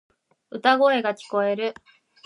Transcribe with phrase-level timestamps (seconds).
[0.49, 1.75] 歌声が聞こえる。